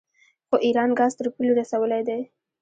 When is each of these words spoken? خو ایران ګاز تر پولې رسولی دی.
خو 0.47 0.55
ایران 0.65 0.89
ګاز 0.99 1.11
تر 1.19 1.27
پولې 1.33 1.51
رسولی 1.59 2.01
دی. 2.07 2.19